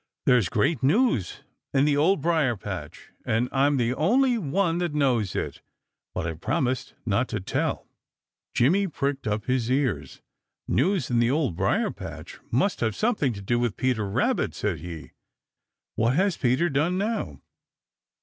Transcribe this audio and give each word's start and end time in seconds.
"There's 0.25 0.49
great 0.49 0.81
news 0.81 1.41
in 1.75 1.85
the 1.85 1.95
Old 1.95 2.21
Briar 2.21 2.55
patch, 2.57 3.11
and 3.23 3.47
I'm 3.51 3.77
the 3.77 3.93
only 3.93 4.35
one 4.35 4.79
that 4.79 4.95
knows 4.95 5.35
it, 5.35 5.61
but 6.15 6.25
I've 6.25 6.41
promised 6.41 6.95
not 7.05 7.27
to 7.29 7.39
tell." 7.39 7.87
Jimmy 8.55 8.87
pricked 8.87 9.27
up 9.27 9.45
his 9.45 9.69
ears. 9.69 10.23
"News 10.67 11.11
in 11.11 11.19
the 11.19 11.29
Old 11.29 11.55
Briar 11.55 11.91
patch 11.91 12.39
must 12.49 12.79
have 12.79 12.95
something 12.95 13.31
to 13.33 13.43
do 13.43 13.59
with 13.59 13.77
Peter 13.77 14.09
Rabbit," 14.09 14.55
said 14.55 14.79
he. 14.79 15.11
"What 15.93 16.15
has 16.15 16.35
Peter 16.35 16.67
done 16.67 16.97
now?" 16.97 17.39